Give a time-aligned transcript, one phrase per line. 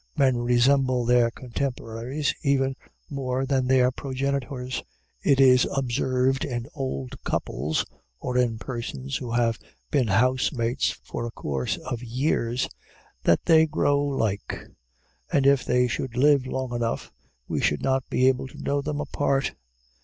[0.17, 2.75] Men resemble their contemporaries, even
[3.07, 4.81] more than their progenitors.
[5.21, 7.85] It is observed in old couples,
[8.19, 9.59] or in persons who have
[9.91, 12.67] been housemates for a course of years,
[13.25, 14.59] that they grow like;
[15.31, 17.11] and if they should live long enough,
[17.47, 19.53] we should not be able to know them apart.